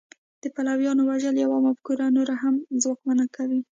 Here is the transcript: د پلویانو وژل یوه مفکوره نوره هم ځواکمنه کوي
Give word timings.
د 0.43 0.45
پلویانو 0.55 1.01
وژل 1.09 1.35
یوه 1.45 1.57
مفکوره 1.65 2.07
نوره 2.17 2.35
هم 2.43 2.55
ځواکمنه 2.81 3.25
کوي 3.35 3.61